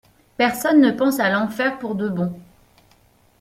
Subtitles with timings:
[0.35, 2.33] Personne ne pense à l'enfer pour de bon.